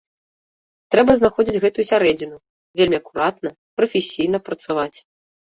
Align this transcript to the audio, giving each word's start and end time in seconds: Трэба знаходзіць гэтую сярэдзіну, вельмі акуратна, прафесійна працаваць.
Трэба 0.93 1.11
знаходзіць 1.19 1.61
гэтую 1.67 1.85
сярэдзіну, 1.91 2.37
вельмі 2.81 2.97
акуратна, 3.01 3.49
прафесійна 3.83 4.37
працаваць. 4.49 4.93